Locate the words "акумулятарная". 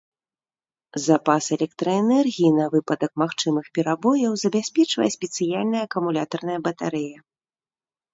5.89-6.57